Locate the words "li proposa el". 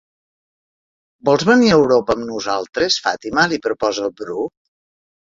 3.51-4.15